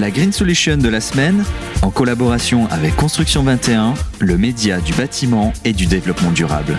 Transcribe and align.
La 0.00 0.10
Green 0.10 0.32
Solution 0.32 0.76
de 0.76 0.88
la 0.88 1.00
semaine, 1.00 1.44
en 1.82 1.90
collaboration 1.90 2.66
avec 2.66 2.96
Construction 2.96 3.44
21, 3.44 3.94
le 4.18 4.36
média 4.36 4.80
du 4.80 4.92
bâtiment 4.92 5.52
et 5.64 5.72
du 5.72 5.86
développement 5.86 6.32
durable. 6.32 6.76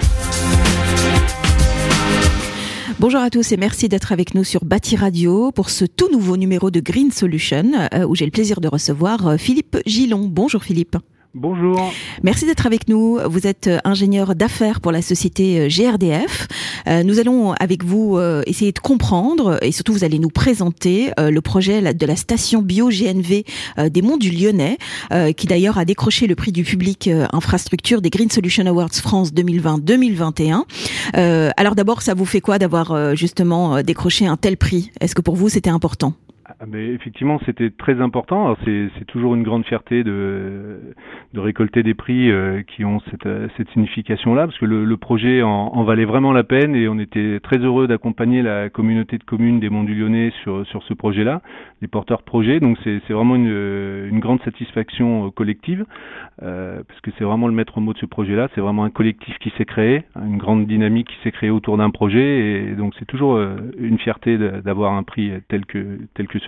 Bonjour 3.00 3.22
à 3.22 3.30
tous 3.30 3.54
et 3.54 3.58
merci 3.58 3.88
d'être 3.88 4.12
avec 4.12 4.36
nous 4.36 4.44
sur 4.44 4.66
Bâti 4.66 4.98
Radio 4.98 5.54
pour 5.54 5.70
ce 5.70 5.86
tout 5.86 6.12
nouveau 6.12 6.36
numéro 6.36 6.72
de 6.72 6.82
Green 6.82 7.12
Solution 7.12 7.72
euh, 7.94 8.06
où 8.06 8.16
j'ai 8.16 8.26
le 8.26 8.32
plaisir 8.32 8.60
de 8.60 8.68
recevoir 8.68 9.28
euh, 9.28 9.38
Philippe 9.38 9.78
Gillon. 9.86 10.28
Bonjour 10.28 10.62
Philippe. 10.62 10.98
Bonjour. 11.38 11.92
Merci 12.24 12.46
d'être 12.46 12.66
avec 12.66 12.88
nous. 12.88 13.20
Vous 13.26 13.46
êtes 13.46 13.68
euh, 13.68 13.80
ingénieur 13.84 14.36
d'affaires 14.36 14.80
pour 14.80 14.94
la 14.94 15.02
société 15.02 15.60
euh, 15.60 15.68
GRDF. 15.68 16.48
Euh, 16.88 17.04
nous 17.04 17.20
allons 17.20 17.52
avec 17.52 17.84
vous 17.84 18.18
essayer 18.46 18.72
de 18.72 18.80
comprendre 18.80 19.58
et 19.62 19.74
surtout 19.74 19.92
vous 19.92 20.06
allez 20.06 20.20
nous 20.20 20.30
présenter 20.30 21.12
le 21.18 21.40
projet 21.42 21.94
de 21.94 22.06
la 22.06 22.16
station 22.16 22.62
bio 22.62 22.90
GNV 22.90 23.44
des 23.90 24.02
Monts 24.02 24.18
du 24.18 24.30
Lyonnais, 24.30 24.78
qui 25.36 25.48
d'ailleurs 25.48 25.78
a 25.78 25.86
décroché 25.86 26.28
le 26.28 26.36
prix 26.36 26.52
du 26.52 26.64
public 26.64 27.10
infrastructure 27.34 28.02
des 28.02 28.10
Green 28.10 28.30
Solution 28.30 28.66
Awards 28.68 28.94
France 28.94 29.34
2020-2021. 29.34 30.64
alors 31.58 31.76
d'abord, 31.76 32.02
ça 32.04 32.14
vous 32.14 32.26
fait 32.26 32.42
quoi 32.42 32.60
d'avoir 32.60 33.16
justement 33.16 33.82
décroché 33.82 34.28
un 34.28 34.38
tel 34.38 34.58
prix? 34.58 34.92
Est-ce 35.02 35.16
que 35.16 35.22
pour 35.22 35.36
vous 35.36 35.50
c'était 35.50 35.72
important? 35.72 36.14
Mais 36.68 36.88
effectivement, 36.88 37.40
c'était 37.46 37.70
très 37.70 38.00
important. 38.02 38.56
C'est 38.66 39.06
toujours 39.08 39.36
une 39.36 39.44
grande 39.44 39.66
fierté 39.66 40.04
de, 40.04 40.80
de 41.34 41.40
récolter 41.40 41.84
des 41.84 41.94
prix 41.94 42.32
euh, 42.32 42.62
qui 42.64 42.86
ont 42.86 43.00
cette, 43.12 43.28
cette 43.58 43.70
signification-là, 43.72 44.48
parce 44.48 44.58
que 44.58 44.66
le, 44.66 44.86
le 44.86 44.98
projet 44.98 45.42
en, 45.42 45.50
en, 45.50 45.84
valait 45.84 46.06
vraiment 46.06 46.32
la 46.32 46.44
peine 46.44 46.76
et 46.76 46.88
on 46.88 46.98
était 46.98 47.40
très 47.42 47.58
heureux 47.58 47.88
d'accompagner 47.88 48.42
la 48.42 48.70
communauté 48.70 49.18
de 49.18 49.24
communes 49.24 49.60
des 49.60 49.70
Monts 49.70 49.84
du 49.84 49.96
Lyonnais 49.96 50.32
sur, 50.44 50.66
sur 50.68 50.82
ce 50.84 50.94
projet-là, 50.94 51.42
les 51.82 51.88
porteurs 51.88 52.20
de 52.20 52.24
projet. 52.24 52.60
Donc 52.60 52.78
c'est 52.84 53.02
vraiment 53.10 53.36
une, 53.36 54.08
une, 54.10 54.20
grande 54.20 54.42
satisfaction 54.44 55.28
euh, 55.28 55.30
collective, 55.32 55.86
euh, 56.42 56.82
parce 56.88 57.02
que 57.02 57.12
c'est 57.18 57.26
vraiment 57.26 57.48
le 57.48 57.54
maître 57.54 57.80
mot 57.82 57.94
de 57.94 58.00
ce 58.00 58.06
projet-là. 58.06 58.48
C'est 58.56 58.62
vraiment 58.62 58.86
un 58.86 58.90
collectif 58.90 59.38
qui 59.40 59.52
s'est 59.58 59.66
créé, 59.66 60.04
une 60.16 60.38
grande 60.38 60.66
dynamique 60.68 61.08
qui 61.10 61.18
s'est 61.24 61.32
créée 61.32 61.50
autour 61.50 61.78
d'un 61.78 61.90
projet, 61.90 62.70
et 62.70 62.76
donc 62.76 62.94
c'est 62.98 63.06
toujours 63.06 63.36
euh, 63.36 63.58
une 63.78 63.98
fierté 63.98 64.38
d'avoir 64.38 64.94
un 64.94 65.04
prix 65.04 65.32
tel 65.50 65.66
que 65.66 66.00
tel 66.14 66.28
que 66.28 66.40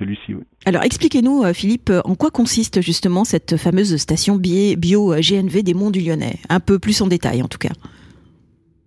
Alors 0.66 0.84
expliquez-nous, 0.84 1.44
euh, 1.44 1.54
Philippe, 1.54 1.92
en 2.06 2.16
quoi 2.16 2.32
consiste 2.32 2.82
justement 2.82 3.24
cette 3.24 3.58
fameuse 3.58 3.96
station 3.98 4.36
bio 4.36 5.16
GNV 5.16 5.64
des 5.64 5.74
Monts 5.74 5.92
du 5.92 6.02
Lyonnais? 6.02 6.40
Un 6.50 6.60
peu 6.60 6.80
plus 6.80 7.02
en 7.02 7.08
détail 7.08 7.42
en 7.42 7.48
tout 7.48 7.58
cas 7.58 7.72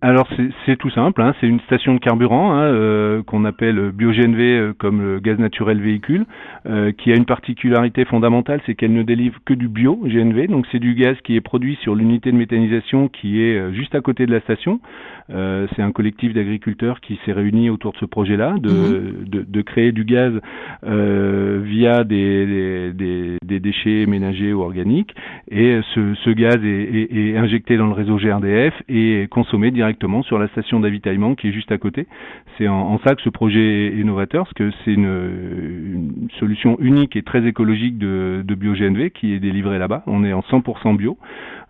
alors 0.03 0.27
c'est 0.65 0.77
tout 0.77 0.89
simple, 0.89 1.21
hein, 1.21 1.35
c'est 1.39 1.47
une 1.47 1.59
station 1.61 1.93
de 1.93 1.99
carburant 1.99 2.53
hein, 2.53 2.63
euh, 2.63 3.21
qu'on 3.21 3.45
appelle 3.45 3.91
BioGNV 3.91 4.39
euh, 4.39 4.73
comme 4.75 4.99
le 4.99 5.19
gaz 5.19 5.37
naturel 5.37 5.79
véhicule, 5.79 6.25
euh, 6.65 6.91
qui 6.91 7.11
a 7.11 7.15
une 7.15 7.25
particularité 7.25 8.03
fondamentale, 8.05 8.61
c'est 8.65 8.73
qu'elle 8.73 8.93
ne 8.93 9.03
délivre 9.03 9.37
que 9.45 9.53
du 9.53 9.67
bio 9.67 9.99
GNV, 10.03 10.47
donc 10.47 10.65
c'est 10.71 10.79
du 10.79 10.95
gaz 10.95 11.15
qui 11.23 11.35
est 11.35 11.41
produit 11.41 11.77
sur 11.83 11.93
l'unité 11.93 12.31
de 12.31 12.37
méthanisation 12.37 13.09
qui 13.09 13.43
est 13.43 13.73
juste 13.73 13.93
à 13.93 14.01
côté 14.01 14.25
de 14.25 14.31
la 14.31 14.39
station. 14.41 14.79
c'est 15.29 15.81
un 15.81 15.91
collectif 15.91 16.33
d'agriculteurs 16.33 16.99
qui 16.99 17.19
s'est 17.23 17.31
réuni 17.31 17.69
autour 17.69 17.93
de 17.93 17.97
ce 17.99 18.05
projet-là, 18.05 18.55
de, 18.57 19.13
de, 19.27 19.45
de, 19.47 19.61
créer 19.61 19.91
du 19.91 20.03
gaz 20.03 20.33
via 20.83 22.03
des, 22.03 22.91
des, 22.93 23.37
des, 23.45 23.59
déchets 23.59 24.05
ménagers 24.07 24.51
ou 24.51 24.61
organiques, 24.61 25.13
et 25.49 25.79
ce, 25.93 26.15
ce 26.15 26.29
gaz 26.31 26.57
est, 26.63 26.67
est, 26.67 27.15
est, 27.15 27.37
injecté 27.37 27.77
dans 27.77 27.87
le 27.87 27.93
réseau 27.93 28.17
GRDF 28.17 28.73
et 28.89 29.27
consommé 29.29 29.69
directement 29.71 29.90
directement 29.91 30.23
sur 30.23 30.39
la 30.39 30.47
station 30.49 30.79
d'avitaillement 30.79 31.35
qui 31.35 31.49
est 31.49 31.51
juste 31.51 31.71
à 31.71 31.77
côté. 31.77 32.07
C'est 32.57 32.67
en, 32.67 32.99
ça 32.99 33.15
que 33.15 33.21
ce 33.21 33.29
projet 33.29 33.87
est 33.87 33.99
innovateur, 33.99 34.45
parce 34.45 34.53
que 34.53 34.71
c'est 34.83 34.93
une, 34.93 36.29
solution 36.39 36.77
unique 36.79 37.15
et 37.15 37.23
très 37.23 37.45
écologique 37.45 37.97
de, 37.97 38.41
de 38.45 38.55
BioGNV 38.55 39.11
qui 39.11 39.33
est 39.33 39.39
délivrée 39.39 39.79
là-bas. 39.79 40.03
On 40.07 40.23
est 40.23 40.33
en 40.33 40.41
100% 40.41 40.95
bio. 40.95 41.17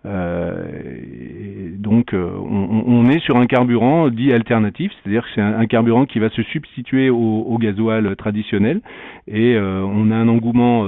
Euh, 0.04 0.64
donc 1.78 2.14
euh, 2.14 2.32
on, 2.40 3.08
est 3.08 3.20
sur 3.20 3.38
un 3.38 3.46
carburant 3.46 4.10
dit 4.10 4.34
alternatif, 4.34 4.92
c'est-à-dire 4.92 5.24
que 5.24 5.30
c'est 5.36 5.42
un, 5.42 5.66
carburant 5.68 6.06
qui 6.06 6.18
va 6.18 6.30
se 6.30 6.42
substituer 6.42 7.12
au, 7.12 7.18
au 7.18 7.58
gasoil 7.60 8.16
traditionnel 8.16 8.82
et 9.28 9.56
euh, 9.56 9.84
on 9.84 10.10
a 10.10 10.16
un 10.16 10.28
engouement 10.28 10.88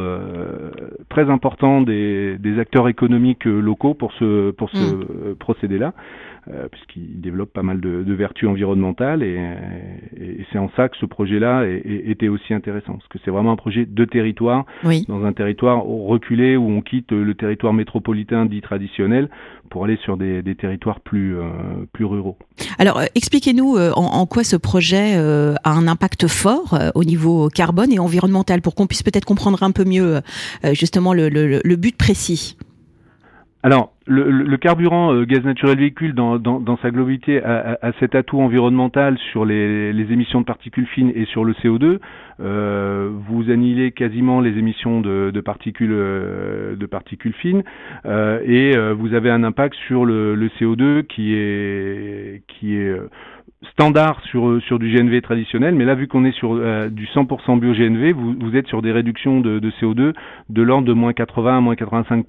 très 1.09 1.29
important 1.29 1.81
des, 1.81 2.37
des, 2.39 2.57
acteurs 2.59 2.87
économiques 2.87 3.45
locaux 3.45 3.93
pour 3.93 4.13
ce, 4.13 4.49
pour 4.51 4.69
ce 4.71 4.95
mmh. 4.95 5.35
procédé-là. 5.35 5.93
Euh, 6.51 6.67
puisqu'il 6.69 7.22
développe 7.23 7.51
pas 7.51 7.63
mal 7.63 7.81
de, 7.81 8.03
de 8.03 8.13
vertus 8.13 8.47
environnementales 8.47 9.23
et, 9.23 9.39
et 10.15 10.45
c'est 10.51 10.59
en 10.59 10.69
ça 10.75 10.89
que 10.89 10.97
ce 10.97 11.07
projet-là 11.07 11.65
était 11.67 12.27
aussi 12.27 12.53
intéressant, 12.53 12.93
parce 12.93 13.07
que 13.07 13.17
c'est 13.25 13.31
vraiment 13.31 13.51
un 13.51 13.55
projet 13.55 13.85
de 13.85 14.05
territoire, 14.05 14.65
dans 15.07 15.23
un 15.25 15.33
territoire 15.33 15.83
reculé 15.83 16.55
où 16.55 16.69
on 16.69 16.81
quitte 16.81 17.11
le 17.11 17.33
territoire 17.33 17.73
métropolitain 17.73 18.45
dit 18.45 18.61
traditionnel 18.61 19.29
pour 19.69 19.85
aller 19.85 19.97
sur 20.03 20.17
des, 20.17 20.43
des 20.43 20.55
territoires 20.55 20.99
plus, 20.99 21.37
euh, 21.37 21.43
plus 21.93 22.05
ruraux. 22.05 22.37
Alors 22.77 22.99
euh, 22.99 23.05
expliquez-nous 23.15 23.77
en, 23.77 23.93
en, 23.95 24.25
quoi 24.27 24.43
ce 24.43 24.55
projet 24.55 25.15
a 25.15 25.71
un 25.71 25.87
impact 25.87 26.27
fort 26.27 26.77
au 26.93 27.03
niveau 27.03 27.49
carbone 27.49 27.91
et 27.91 27.99
environnemental 27.99 28.61
pour 28.61 28.75
qu'on 28.75 28.85
puisse 28.85 29.03
peut-être 29.03 29.25
comprendre 29.25 29.63
un 29.63 29.71
peu 29.71 29.85
mieux 29.85 30.19
justement 30.73 31.13
le, 31.13 31.29
le, 31.29 31.61
le 31.63 31.75
but 31.75 31.97
précis. 31.97 32.57
Alors, 33.65 33.92
le, 34.05 34.29
le, 34.29 34.57
carburant 34.57 35.13
euh, 35.13 35.25
gaz 35.25 35.43
naturel 35.43 35.77
véhicule 35.77 36.13
dans, 36.13 36.37
dans, 36.37 36.59
dans 36.59 36.77
sa 36.77 36.91
globalité 36.91 37.41
a, 37.41 37.77
a, 37.81 37.91
cet 37.99 38.15
atout 38.15 38.41
environnemental 38.41 39.17
sur 39.31 39.45
les, 39.45 39.93
les, 39.93 40.11
émissions 40.11 40.41
de 40.41 40.45
particules 40.45 40.87
fines 40.87 41.11
et 41.15 41.25
sur 41.25 41.45
le 41.45 41.53
CO2. 41.53 41.99
Euh, 42.39 43.09
vous 43.29 43.49
annihilez 43.49 43.91
quasiment 43.91 44.41
les 44.41 44.57
émissions 44.57 44.99
de, 45.01 45.31
de 45.31 45.41
particules 45.41 45.93
euh, 45.93 46.75
de 46.75 46.85
particules 46.85 47.33
fines 47.33 47.63
euh, 48.05 48.39
et 48.45 48.75
euh, 48.75 48.93
vous 48.93 49.13
avez 49.13 49.29
un 49.29 49.43
impact 49.43 49.75
sur 49.87 50.05
le, 50.05 50.35
le 50.35 50.47
CO2 50.59 51.03
qui 51.03 51.33
est 51.35 52.41
qui 52.47 52.75
est 52.75 52.93
standard 53.71 54.21
sur 54.25 54.61
sur 54.63 54.77
du 54.77 54.93
GNV 54.93 55.21
traditionnel, 55.21 55.75
mais 55.75 55.85
là 55.85 55.95
vu 55.95 56.07
qu'on 56.07 56.25
est 56.25 56.35
sur 56.35 56.55
du 56.89 57.05
100% 57.07 57.59
bio 57.59 57.73
GNV, 57.73 58.11
vous, 58.13 58.35
vous 58.39 58.55
êtes 58.55 58.67
sur 58.67 58.81
des 58.81 58.91
réductions 58.91 59.39
de, 59.39 59.59
de 59.59 59.71
CO2 59.81 60.13
de 60.49 60.61
l'ordre 60.61 60.87
de 60.87 60.93
moins 60.93 61.13
80 61.13 61.57
à 61.57 61.61
moins 61.61 61.75
85 61.75 62.25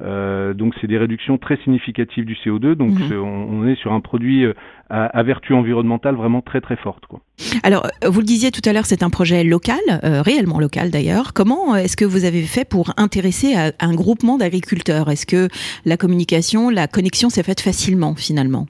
euh, 0.00 0.54
donc 0.54 0.74
c'est 0.80 0.86
des 0.86 0.98
réductions 0.98 1.38
très 1.38 1.56
significatives 1.64 2.24
du 2.24 2.34
CO2. 2.34 2.74
Donc 2.74 2.98
mhm. 2.98 3.20
on, 3.20 3.66
est 3.66 3.74
sur 3.76 3.92
un 3.92 4.00
produit 4.00 4.44
euh, 4.44 4.52
à, 4.90 5.22
vertu 5.22 5.54
environnementale 5.54 6.14
vraiment 6.14 6.40
très 6.40 6.60
très 6.60 6.76
forte. 6.76 7.06
Quoi. 7.06 7.20
Alors 7.62 7.86
euh, 8.04 8.08
vous 8.08 8.20
le 8.20 8.26
disiez 8.26 8.50
tout 8.50 8.62
à 8.64 8.72
l'heure, 8.72 8.86
c'est 8.86 9.02
un 9.02 9.10
projet 9.10 9.42
local, 9.44 9.78
réellement 10.02 10.60
local 10.60 10.90
d'ailleurs. 10.90 11.32
Comment 11.32 11.74
est-ce 11.74 11.96
que 11.96 12.04
vous 12.04 12.24
avez 12.24 12.42
fait 12.42 12.68
pour 12.68 12.92
intéresser 12.96 13.54
à 13.54 13.72
un 13.80 13.94
groupement 13.94 14.38
d'agriculteurs? 14.38 15.10
Est-ce 15.10 15.26
que 15.26 15.48
la 15.84 15.96
communication, 15.96 16.70
la 16.70 16.86
connexion 16.86 17.28
s'est 17.28 17.42
faite 17.42 17.60
facilement 17.60 18.14
finalement? 18.14 18.66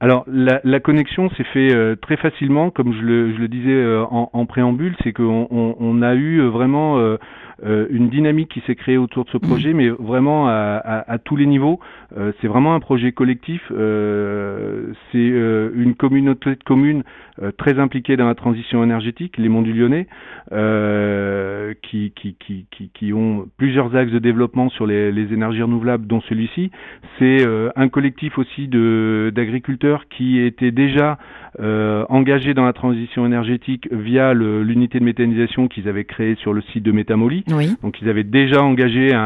Alors 0.00 0.24
la, 0.26 0.60
la 0.64 0.80
connexion 0.80 1.28
s'est 1.36 1.44
fait 1.44 1.74
euh, 1.74 1.94
très 1.94 2.16
facilement, 2.16 2.70
comme 2.70 2.94
je 2.94 3.02
le, 3.02 3.34
je 3.34 3.38
le 3.38 3.48
disais 3.48 3.70
euh, 3.70 4.02
en, 4.10 4.46
préambule, 4.46 4.96
c'est 5.04 5.12
qu'on 5.12 5.46
on, 5.50 5.76
on, 5.78 6.00
a 6.00 6.14
eu 6.14 6.40
euh, 6.40 6.48
vraiment 6.48 6.98
une 7.62 8.08
dynamique 8.08 8.48
qui 8.48 8.62
s'est 8.66 8.74
créée 8.74 8.96
autour 8.96 9.24
de 9.24 9.30
ce 9.30 9.38
projet, 9.38 9.72
mais 9.72 9.88
vraiment 9.88 10.48
à, 10.48 10.80
à, 10.82 11.12
à, 11.12 11.18
tous 11.18 11.36
les 11.36 11.46
niveaux. 11.46 11.80
c'est 12.40 12.48
vraiment 12.48 12.74
un 12.74 12.80
projet 12.80 13.12
collectif. 13.12 13.60
c'est 13.68 15.18
une 15.18 15.94
communauté 15.96 16.50
de 16.50 16.64
communes 16.64 17.02
très 17.58 17.78
impliquée 17.78 18.16
dans 18.16 18.26
la 18.26 18.34
transition 18.34 18.82
énergétique, 18.82 19.36
les 19.38 19.48
Monts 19.48 19.62
du 19.62 19.72
Lyonnais, 19.72 20.06
qui, 21.82 22.12
qui, 22.16 22.36
qui, 22.38 22.90
qui, 22.94 23.12
ont 23.12 23.46
plusieurs 23.56 23.94
axes 23.94 24.12
de 24.12 24.18
développement 24.18 24.70
sur 24.70 24.86
les, 24.86 25.12
les 25.12 25.32
énergies 25.32 25.62
renouvelables, 25.62 26.06
dont 26.06 26.20
celui-ci. 26.22 26.70
C'est 27.18 27.46
un 27.76 27.88
collectif 27.88 28.38
aussi 28.38 28.68
d'agriculteurs 28.68 30.08
qui 30.08 30.40
étaient 30.40 30.70
déjà 30.70 31.18
euh, 31.58 32.04
engagés 32.08 32.54
dans 32.54 32.64
la 32.64 32.72
transition 32.72 33.26
énergétique 33.26 33.88
via 33.90 34.34
l'unité 34.34 35.00
de 35.00 35.04
méthanisation 35.04 35.68
qu'ils 35.68 35.88
avaient 35.88 36.04
créée 36.04 36.36
sur 36.36 36.52
le 36.52 36.62
site 36.72 36.82
de 36.82 36.92
Donc 37.82 38.00
ils 38.00 38.08
avaient 38.08 38.24
déjà 38.24 38.62
engagé 38.62 39.12
un, 39.12 39.20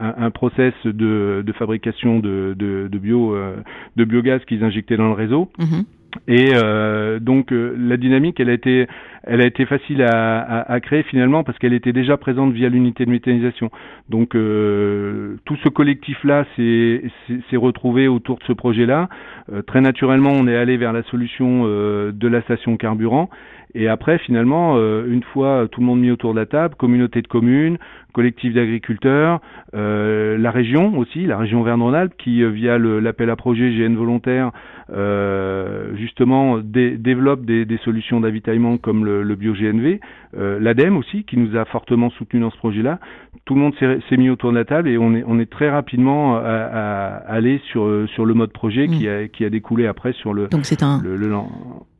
un, 0.00 0.14
un, 0.18 0.30
process 0.30 0.74
de, 0.84 1.42
de 1.46 1.52
fabrication 1.52 2.18
de, 2.18 2.54
de, 2.58 2.88
de, 2.90 2.98
bio, 2.98 3.34
euh, 3.34 3.56
de 3.96 4.04
biogaz 4.04 4.40
qu'ils 4.46 4.64
injectaient 4.64 4.96
dans 4.96 5.08
le 5.08 5.14
réseau. 5.14 5.50
Mhm. 5.58 5.84
Et 6.26 6.52
euh, 6.54 7.18
donc 7.20 7.52
euh, 7.52 7.74
la 7.78 7.96
dynamique, 7.96 8.40
elle 8.40 8.50
a 8.50 8.52
été, 8.52 8.86
elle 9.22 9.40
a 9.40 9.46
été 9.46 9.64
facile 9.64 10.02
à, 10.02 10.40
à, 10.40 10.72
à 10.72 10.80
créer 10.80 11.02
finalement 11.04 11.44
parce 11.44 11.58
qu'elle 11.58 11.72
était 11.72 11.92
déjà 11.92 12.16
présente 12.16 12.52
via 12.52 12.68
l'unité 12.68 13.04
de 13.04 13.10
méthanisation. 13.10 13.70
Donc 14.08 14.34
euh, 14.34 15.36
tout 15.44 15.56
ce 15.62 15.68
collectif-là 15.68 16.46
s'est 16.56 17.56
retrouvé 17.56 18.08
autour 18.08 18.38
de 18.38 18.44
ce 18.44 18.52
projet-là. 18.52 19.08
Euh, 19.52 19.62
très 19.62 19.80
naturellement, 19.80 20.32
on 20.32 20.48
est 20.48 20.56
allé 20.56 20.76
vers 20.76 20.92
la 20.92 21.02
solution 21.04 21.62
euh, 21.64 22.12
de 22.12 22.28
la 22.28 22.42
station 22.42 22.76
carburant 22.76 23.30
Et 23.74 23.88
après, 23.88 24.18
finalement, 24.18 24.76
une 24.78 25.22
fois 25.22 25.68
tout 25.70 25.80
le 25.80 25.86
monde 25.86 26.00
mis 26.00 26.10
autour 26.10 26.34
de 26.34 26.40
la 26.40 26.46
table, 26.46 26.74
communauté 26.74 27.22
de 27.22 27.28
communes, 27.28 27.78
collectif 28.12 28.54
d'agriculteurs, 28.54 29.40
euh, 29.74 30.36
la 30.38 30.50
région 30.50 30.98
aussi, 30.98 31.26
la 31.26 31.38
région 31.38 31.62
Verne-Rhône-Alpes, 31.62 32.14
qui 32.18 32.42
euh, 32.42 32.50
via 32.50 32.78
l'appel 32.78 33.30
à 33.30 33.36
projet 33.36 33.70
GN 33.70 33.94
volontaire, 33.94 34.50
euh, 34.92 35.94
justement 35.96 36.58
développe 36.58 37.44
des, 37.44 37.66
solutions 37.84 38.20
d'avitaillement 38.20 38.76
comme 38.76 39.04
le, 39.04 39.22
le 39.22 39.34
bio-GNV, 39.36 40.00
l'ADEME 40.34 40.96
aussi, 40.96 41.24
qui 41.24 41.38
nous 41.38 41.56
a 41.56 41.64
fortement 41.64 42.10
soutenu 42.10 42.40
dans 42.40 42.50
ce 42.50 42.58
projet-là. 42.58 42.98
Tout 43.44 43.54
le 43.54 43.60
monde 43.60 43.74
s'est 43.78 44.16
mis 44.16 44.28
autour 44.28 44.50
de 44.50 44.56
la 44.56 44.64
table 44.64 44.88
et 44.88 44.98
on 44.98 45.14
est, 45.14 45.24
on 45.26 45.38
est 45.38 45.50
très 45.50 45.70
rapidement 45.70 46.36
à, 46.36 46.40
à 46.40 47.16
aller 47.32 47.60
sur, 47.70 47.88
sur 48.14 48.26
le 48.26 48.34
mode 48.34 48.52
projet 48.52 48.86
qui, 48.86 49.06
mmh. 49.06 49.10
a, 49.10 49.28
qui 49.28 49.44
a 49.44 49.50
découlé 49.50 49.86
après 49.86 50.12
sur 50.12 50.34
le... 50.34 50.48
Donc 50.48 50.66
c'est 50.66 50.82
un... 50.82 51.02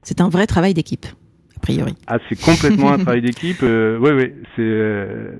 C'est 0.02 0.20
un 0.20 0.28
vrai 0.28 0.46
travail 0.46 0.75
d'équipe. 0.75 1.06
Ah, 2.07 2.19
c'est 2.29 2.41
complètement 2.41 2.93
un 2.93 2.99
travail 2.99 3.23
d'équipe. 3.23 3.62
Euh, 3.62 3.99
oui, 4.01 4.11
oui, 4.11 4.33
c'est 4.57 4.62
euh, 4.62 5.33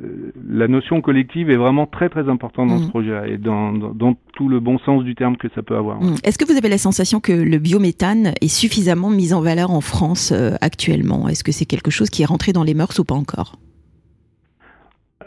la 0.49 0.69
notion 0.69 1.01
collective 1.01 1.51
est 1.51 1.57
vraiment 1.57 1.87
très 1.87 2.09
très 2.09 2.29
importante 2.29 2.69
dans 2.69 2.79
ce 2.79 2.87
mm. 2.87 2.91
projet 2.91 3.33
et 3.33 3.39
dans, 3.39 3.73
dans, 3.73 4.15
tout 4.35 4.49
le 4.49 4.61
bon 4.61 4.79
sens 4.79 5.05
du 5.05 5.15
terme 5.15 5.37
que 5.37 5.49
ça 5.55 5.63
peut 5.63 5.77
avoir. 5.77 6.01
Mm. 6.01 6.17
Est-ce 6.25 6.39
que 6.39 6.45
vous 6.45 6.57
avez 6.57 6.69
la 6.69 6.79
sensation 6.79 7.21
que 7.21 7.33
le 7.33 7.59
biométhane 7.59 8.35
est 8.41 8.49
suffisamment 8.49 9.11
mis 9.11 9.33
en 9.35 9.41
valeur 9.41 9.71
en 9.71 9.81
France 9.81 10.33
euh, 10.33 10.55
actuellement? 10.61 11.29
Est-ce 11.29 11.45
que 11.45 11.53
c'est 11.53 11.67
quelque 11.67 11.91
chose 11.91 12.11
qui 12.11 12.23
est 12.23 12.27
rentré 12.27 12.53
dans 12.53 12.65
les 12.65 12.75
mœurs 12.75 12.99
ou 12.99 13.05
pas 13.05 13.15
encore? 13.15 13.57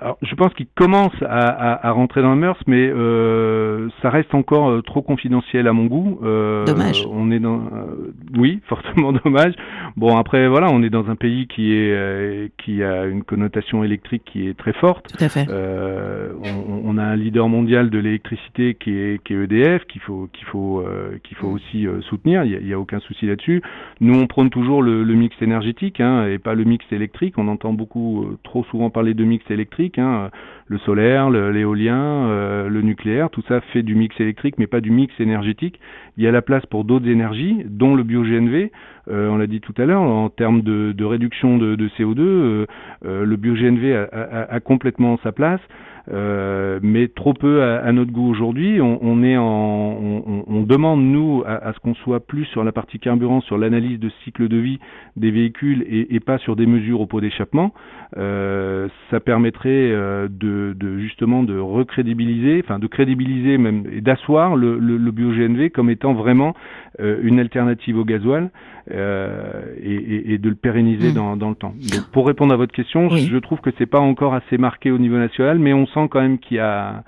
Alors, 0.01 0.17
je 0.23 0.33
pense 0.33 0.51
qu'il 0.55 0.65
commence 0.75 1.13
à, 1.21 1.87
à, 1.87 1.91
rentrer 1.91 2.23
dans 2.23 2.33
le 2.33 2.39
mœurs, 2.39 2.59
mais 2.65 2.89
euh, 2.89 3.89
ça 4.01 4.09
reste 4.09 4.33
encore 4.33 4.69
euh, 4.69 4.81
trop 4.81 5.03
confidentiel 5.03 5.67
à 5.67 5.73
mon 5.73 5.85
goût. 5.85 6.19
Euh, 6.23 6.65
dommage. 6.65 7.05
On 7.11 7.29
est 7.29 7.39
dans, 7.39 7.57
euh, 7.59 8.11
oui, 8.35 8.59
fortement 8.67 9.13
dommage. 9.13 9.53
Bon, 9.95 10.17
après, 10.17 10.47
voilà, 10.47 10.71
on 10.71 10.81
est 10.81 10.89
dans 10.89 11.09
un 11.09 11.15
pays 11.15 11.45
qui 11.45 11.73
est 11.73 11.93
euh, 11.93 12.47
qui 12.57 12.83
a 12.83 13.05
une 13.05 13.23
connotation 13.23 13.83
électrique 13.83 14.23
qui 14.25 14.47
est 14.47 14.57
très 14.57 14.73
forte. 14.73 15.15
Tout 15.15 15.23
à 15.23 15.29
fait. 15.29 15.47
On, 15.47 16.81
on, 16.85 16.97
a 16.97 17.03
un 17.03 17.15
leader 17.15 17.47
mondial 17.47 17.91
de 17.91 17.99
l'électricité 17.99 18.73
qui 18.73 18.97
est, 18.97 19.23
qui 19.23 19.33
est 19.33 19.43
EDF, 19.43 19.85
qu'il 19.85 20.01
faut 20.01 20.27
qu'il 20.33 20.45
faut 20.45 20.83
qu'il 21.23 21.37
faut 21.37 21.49
aussi 21.49 21.85
soutenir. 22.09 22.43
Il 22.45 22.65
n'y 22.65 22.73
a, 22.73 22.75
a, 22.75 22.79
aucun 22.79 22.99
souci 22.99 23.27
là-dessus. 23.27 23.61
Nous, 24.01 24.17
on 24.17 24.25
prône 24.25 24.49
toujours 24.49 24.81
le, 24.81 25.03
le 25.03 25.13
mix 25.13 25.35
énergétique, 25.41 25.99
hein, 25.99 26.25
et 26.25 26.39
pas 26.39 26.55
le 26.55 26.63
mix 26.63 26.83
électrique. 26.91 27.37
On 27.37 27.47
entend 27.47 27.73
beaucoup, 27.73 28.25
trop 28.43 28.63
souvent 28.65 28.89
parler 28.89 29.13
de 29.13 29.23
mix 29.23 29.49
électrique. 29.51 29.92
Hein, 29.99 30.29
le 30.67 30.77
solaire, 30.79 31.29
l'éolien, 31.29 32.27
euh, 32.27 32.69
le 32.69 32.81
nucléaire, 32.81 33.29
tout 33.29 33.43
ça 33.47 33.61
fait 33.61 33.83
du 33.83 33.95
mix 33.95 34.19
électrique, 34.19 34.55
mais 34.57 34.67
pas 34.67 34.81
du 34.81 34.91
mix 34.91 35.13
énergétique. 35.19 35.79
Il 36.17 36.23
y 36.23 36.27
a 36.27 36.31
la 36.31 36.41
place 36.41 36.65
pour 36.65 36.83
d'autres 36.83 37.07
énergies, 37.07 37.63
dont 37.65 37.95
le 37.95 38.03
bio-GNV. 38.03 38.71
Euh, 39.09 39.29
on 39.29 39.37
l'a 39.37 39.47
dit 39.47 39.59
tout 39.59 39.73
à 39.77 39.85
l'heure, 39.85 40.01
en 40.01 40.29
termes 40.29 40.61
de, 40.61 41.03
réduction 41.03 41.57
de, 41.57 41.75
CO2, 41.97 42.19
euh, 42.19 42.65
le 43.03 43.35
bio-GNV 43.35 44.07
a, 44.49 44.59
complètement 44.61 45.19
sa 45.23 45.31
place. 45.31 45.61
Euh, 46.11 46.79
mais 46.83 47.07
trop 47.07 47.33
peu 47.33 47.63
à, 47.63 47.91
notre 47.93 48.11
goût 48.11 48.29
aujourd'hui. 48.29 48.81
On, 48.81 48.99
on, 49.01 49.23
est 49.23 49.37
en, 49.37 49.43
on, 49.45 50.43
on 50.47 50.61
demande 50.63 51.01
nous 51.01 51.43
à, 51.45 51.67
à 51.67 51.73
ce 51.73 51.79
qu'on 51.79 51.95
soit 51.95 52.19
plus 52.19 52.45
sur 52.45 52.63
la 52.63 52.71
partie 52.71 52.99
carburant, 52.99 53.41
sur 53.41 53.57
l'analyse 53.57 53.99
de 53.99 54.09
cycle 54.23 54.47
de 54.47 54.57
vie 54.57 54.79
des 55.15 55.31
véhicules 55.31 55.85
et, 55.87 56.15
et 56.15 56.19
pas 56.19 56.37
sur 56.39 56.55
des 56.55 56.65
mesures 56.65 56.99
au 56.99 57.05
pot 57.05 57.21
d'échappement. 57.21 57.73
Euh, 58.17 58.89
ça 59.09 59.19
permettrait 59.19 59.69
euh, 59.69 60.27
de, 60.29 60.75
de, 60.77 60.99
justement 60.99 61.41
de 61.43 61.57
recrédibiliser, 61.57 62.61
enfin 62.63 62.79
de 62.79 62.87
crédibiliser 62.87 63.57
même 63.57 63.85
et 63.91 64.01
d'asseoir 64.01 64.55
le, 64.55 64.77
le, 64.77 64.97
le 64.97 65.11
bio-GNV 65.11 65.69
comme 65.69 65.89
étant 65.89 66.13
vraiment 66.13 66.53
euh, 66.99 67.19
une 67.23 67.39
alternative 67.39 67.97
au 67.97 68.05
gasoil 68.05 68.51
euh, 68.91 69.63
et, 69.81 70.33
et, 70.33 70.37
de 70.37 70.49
le 70.49 70.55
pérenniser 70.55 71.11
mmh. 71.11 71.15
dans, 71.15 71.37
dans, 71.37 71.49
le 71.49 71.55
temps. 71.55 71.73
Donc, 71.91 72.11
pour 72.11 72.27
répondre 72.27 72.53
à 72.53 72.57
votre 72.57 72.73
question, 72.73 73.09
je 73.09 73.37
trouve 73.37 73.61
que 73.61 73.69
c'est 73.77 73.85
pas 73.85 73.99
encore 73.99 74.33
assez 74.33 74.57
marqué 74.57 74.91
au 74.91 74.97
niveau 74.97 75.17
national, 75.17 75.57
mais 75.57 75.73
on 75.73 75.85
sent 75.93 76.07
quand 76.09 76.21
même 76.21 76.39
qu'il 76.39 76.57
y 76.57 76.59
a 76.59 77.03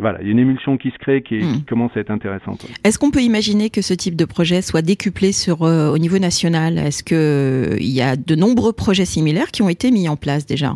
voilà, 0.00 0.18
il 0.20 0.26
y 0.26 0.28
a 0.30 0.32
une 0.32 0.38
émulsion 0.38 0.76
qui 0.76 0.90
se 0.90 0.98
crée 0.98 1.22
qui, 1.22 1.38
hmm. 1.38 1.62
commence 1.68 1.92
à 1.96 2.00
être 2.00 2.10
intéressante. 2.10 2.66
Est-ce 2.84 2.98
qu'on 2.98 3.10
peut 3.10 3.22
imaginer 3.22 3.70
que 3.70 3.82
ce 3.82 3.94
type 3.94 4.16
de 4.16 4.24
projet 4.24 4.62
soit 4.62 4.82
décuplé 4.82 5.32
sur, 5.32 5.62
euh, 5.62 5.92
au 5.92 5.98
niveau 5.98 6.18
national? 6.18 6.78
Est-ce 6.78 7.04
qu'il 7.04 7.16
euh, 7.16 7.76
y 7.78 8.00
a 8.00 8.16
de 8.16 8.34
nombreux 8.34 8.72
projets 8.72 9.04
similaires 9.04 9.50
qui 9.50 9.62
ont 9.62 9.68
été 9.68 9.90
mis 9.90 10.08
en 10.08 10.16
place 10.16 10.46
déjà? 10.46 10.74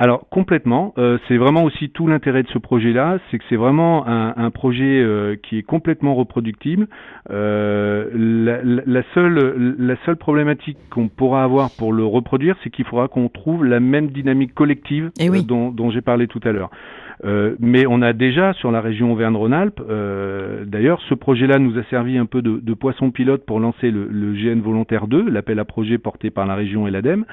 Alors 0.00 0.28
complètement, 0.30 0.94
euh, 0.98 1.18
c'est 1.28 1.36
vraiment 1.36 1.62
aussi 1.62 1.90
tout 1.90 2.08
l'intérêt 2.08 2.42
de 2.42 2.48
ce 2.48 2.58
projet-là, 2.58 3.18
c'est 3.30 3.38
que 3.38 3.44
c'est 3.48 3.56
vraiment 3.56 4.06
un, 4.08 4.50
projet 4.50 5.06
qui 5.42 5.58
est 5.58 5.62
complètement 5.62 6.14
reproductible. 6.14 6.88
la, 7.28 9.02
seule, 9.14 9.76
la 9.78 9.96
seule 10.04 10.16
problématique 10.16 10.78
qu'on 10.90 11.08
pourra 11.08 11.44
avoir 11.44 11.70
pour 11.78 11.92
le 11.92 12.04
reproduire, 12.04 12.56
c'est 12.64 12.70
qu'il 12.70 12.84
faudra 12.84 13.06
qu'on 13.08 13.28
trouve 13.28 13.64
la 13.64 13.78
même 13.78 14.08
dynamique 14.08 14.54
collective 14.54 15.10
eh 15.20 15.28
dont, 15.42 15.70
dont 15.70 15.90
j'ai 15.90 16.00
parlé 16.00 16.26
tout 16.26 16.40
à 16.44 16.52
l'heure. 16.52 16.70
Euh, 17.24 17.56
mais 17.58 17.86
on 17.86 18.00
a 18.02 18.12
déjà 18.12 18.52
sur 18.54 18.70
la 18.70 18.80
région 18.80 19.12
Auvergne-Rhône-Alpes, 19.12 19.80
euh, 19.88 20.64
d'ailleurs, 20.64 21.00
ce 21.08 21.14
projet-là 21.14 21.58
nous 21.58 21.78
a 21.78 21.82
servi 21.84 22.16
un 22.16 22.26
peu 22.26 22.40
de, 22.40 22.58
de 22.60 22.74
poisson 22.74 23.10
pilote 23.10 23.44
pour 23.44 23.60
lancer 23.60 23.90
le, 23.90 24.08
le 24.08 24.32
GN 24.32 24.60
Volontaire 24.60 25.06
2, 25.06 25.28
l'appel 25.28 25.58
à 25.58 25.64
projet 25.64 25.98
porté 25.98 26.30
par 26.30 26.46
la 26.46 26.54
région 26.54 26.86
et 26.86 26.90
l'ADEME. 26.90 27.24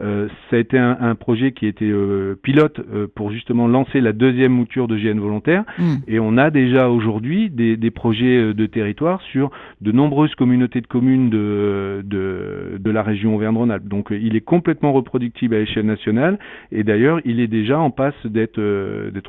Euh, 0.00 0.28
ça 0.50 0.56
a 0.56 0.58
été 0.58 0.78
un, 0.78 0.96
un 1.00 1.14
projet 1.14 1.52
qui 1.52 1.66
était 1.66 1.90
euh, 2.12 2.38
pilote 2.40 2.80
euh, 2.80 3.06
pour 3.12 3.30
justement 3.30 3.66
lancer 3.66 4.00
la 4.00 4.12
deuxième 4.12 4.52
mouture 4.52 4.88
de 4.88 4.96
GN 4.96 5.18
Volontaire. 5.18 5.64
Mmh. 5.78 5.94
Et 6.08 6.20
on 6.20 6.36
a 6.36 6.50
déjà 6.50 6.88
aujourd'hui 6.88 7.50
des, 7.50 7.76
des, 7.76 7.90
projets 7.90 8.54
de 8.54 8.66
territoire 8.66 9.20
sur 9.22 9.50
de 9.80 9.92
nombreuses 9.92 10.34
communautés 10.34 10.80
de 10.80 10.86
communes 10.86 11.30
de, 11.30 12.02
de, 12.04 12.78
de 12.78 12.90
la 12.90 13.02
région 13.02 13.34
Auvergne-Rhône-Alpes. 13.34 13.88
Donc 13.88 14.08
il 14.10 14.36
est 14.36 14.40
complètement 14.40 14.92
reproductible 14.92 15.54
à 15.54 15.58
l'échelle 15.58 15.86
nationale 15.86 16.38
et 16.70 16.84
d'ailleurs 16.84 17.20
il 17.24 17.40
est 17.40 17.48
déjà 17.48 17.78
en 17.78 17.90
passe 17.90 18.14
d'être 18.24 18.60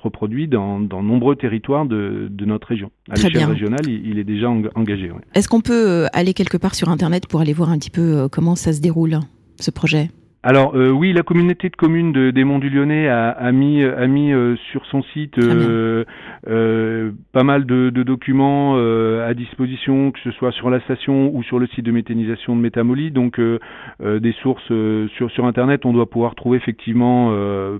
reproduit 0.04 0.48
dans, 0.48 0.80
dans 0.80 1.02
nombreux 1.02 1.36
territoires 1.36 1.86
de, 1.86 2.28
de, 2.30 2.46
notre 2.46 2.68
région. 2.68 2.92
À 3.10 3.16
l'échelle 3.16 3.46
régionale, 3.46 3.88
il, 3.88 4.08
il, 4.08 4.20
est 4.20 4.24
déjà 4.24 4.50
engagé. 4.50 5.12
Ouais. 5.12 5.22
Est-ce 5.34 5.48
qu'on 5.48 5.62
peut 5.62 5.90
euh, 5.90 6.08
aller 6.14 6.34
quelque 6.34 6.58
part 6.58 6.76
sur 6.76 6.90
Internet 6.90 7.28
pour 7.28 7.42
aller 7.42 7.54
voir 7.54 7.70
un 7.70 7.78
petit 7.78 7.90
peu 7.90 8.18
euh, 8.18 8.28
comment 8.28 8.56
ça 8.56 8.74
se 8.74 8.82
déroule, 8.82 9.20
ce 9.60 9.72
projet? 9.72 10.10
Alors 10.46 10.76
euh, 10.76 10.90
oui, 10.90 11.14
la 11.14 11.24
communauté 11.24 11.70
de 11.70 11.76
communes 11.78 12.12
de, 12.12 12.30
des 12.30 12.44
Monts 12.44 12.60
du 12.60 12.70
Lyonnais 12.70 13.08
a, 13.08 13.30
a 13.30 13.52
mis, 13.54 13.82
a 13.82 14.08
mis 14.08 14.34
euh, 14.34 14.58
sur 14.72 14.86
son 14.88 15.02
site 15.02 15.38
euh, 15.38 16.04
euh, 16.50 16.93
pas 17.32 17.44
mal 17.44 17.66
de, 17.66 17.90
de 17.90 18.04
documents 18.04 18.76
à 18.76 19.34
disposition, 19.34 20.12
que 20.12 20.20
ce 20.20 20.32
soit 20.32 20.52
sur 20.52 20.70
la 20.70 20.80
station 20.82 21.34
ou 21.34 21.44
sur 21.44 21.60
le 21.60 21.68
site 21.68 21.86
de 21.86 21.92
méthanisation 21.92 22.56
de 22.56 22.62
Métamolie. 22.62 23.12
Donc 23.12 23.40
des 23.40 24.32
sources 24.42 24.72
sur, 25.16 25.32
sur 25.32 25.46
Internet, 25.46 25.86
on 25.86 25.94
doit 25.94 26.10
pouvoir 26.10 26.36
trouver 26.36 26.58
effectivement 26.58 27.32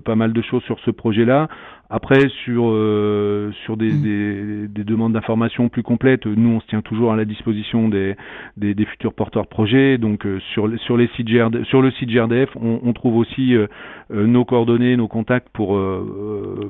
pas 0.04 0.14
mal 0.16 0.32
de 0.32 0.42
choses 0.42 0.62
sur 0.64 0.78
ce 0.80 0.90
projet-là. 0.90 1.48
Après, 1.90 2.28
sur, 2.44 2.70
euh, 2.70 3.52
sur 3.64 3.76
des, 3.76 3.92
mm. 3.92 4.02
des, 4.02 4.68
des, 4.68 4.84
demandes 4.84 5.12
d'informations 5.12 5.68
plus 5.68 5.82
complètes, 5.82 6.26
nous, 6.26 6.48
on 6.48 6.60
se 6.60 6.66
tient 6.66 6.80
toujours 6.80 7.12
à 7.12 7.16
la 7.16 7.24
disposition 7.26 7.88
des, 7.88 8.16
des, 8.56 8.74
des 8.74 8.84
futurs 8.86 9.12
porteurs 9.12 9.44
de 9.44 9.48
projets. 9.48 9.98
Donc, 9.98 10.24
euh, 10.24 10.40
sur, 10.52 10.68
sur, 10.80 10.96
les 10.96 11.08
sites 11.14 11.28
GRD, 11.28 11.62
sur 11.66 11.82
le 11.82 11.90
site 11.92 12.10
GRDF, 12.10 12.48
on, 12.56 12.80
on 12.82 12.92
trouve 12.94 13.16
aussi 13.16 13.54
euh, 13.54 13.66
nos 14.10 14.44
coordonnées, 14.44 14.96
nos 14.96 15.08
contacts 15.08 15.48
pour, 15.52 15.80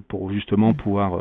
pour 0.08 0.30
justement 0.30 0.74
pouvoir 0.74 1.18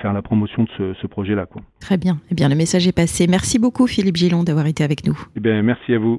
faire 0.00 0.12
la 0.12 0.22
promotion 0.24 0.64
de 0.64 0.68
ce, 0.76 0.94
ce 1.00 1.06
projet-là. 1.06 1.46
Quoi. 1.46 1.62
Très 1.80 1.96
bien. 1.96 2.18
Eh 2.30 2.34
bien, 2.34 2.48
le 2.48 2.56
message 2.56 2.86
est 2.88 2.92
passé. 2.92 3.26
Merci 3.28 3.58
beaucoup, 3.58 3.86
Philippe 3.86 4.16
Gillon, 4.16 4.42
d'avoir 4.42 4.66
été 4.66 4.82
avec 4.82 5.06
nous. 5.06 5.16
Eh 5.36 5.40
bien, 5.40 5.62
merci 5.62 5.94
à 5.94 5.98
vous. 5.98 6.18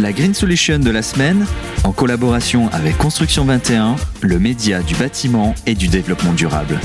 La 0.00 0.12
Green 0.12 0.34
Solution 0.34 0.78
de 0.78 0.90
la 0.90 1.02
semaine, 1.02 1.44
en 1.84 1.92
collaboration 1.92 2.68
avec 2.72 2.96
Construction 2.98 3.44
21, 3.44 3.96
le 4.22 4.38
média 4.38 4.82
du 4.82 4.94
bâtiment 4.94 5.54
et 5.66 5.74
du 5.74 5.88
développement 5.88 6.32
durable. 6.32 6.78